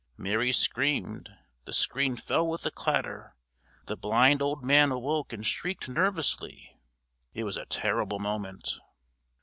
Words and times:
Mary 0.17 0.51
screamed, 0.51 1.29
the 1.65 1.71
screen 1.73 2.15
fell 2.17 2.47
with 2.47 2.65
a 2.65 2.71
clatter, 2.71 3.35
the 3.85 3.95
blind 3.95 4.41
old 4.41 4.65
man 4.65 4.91
awoke 4.91 5.31
and 5.31 5.45
shrieked 5.45 5.87
nervously 5.87 6.81
it 7.35 7.43
was 7.43 7.55
a 7.55 7.67
terrible 7.67 8.17
moment. 8.17 8.79